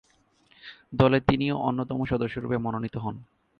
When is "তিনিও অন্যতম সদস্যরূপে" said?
1.21-2.57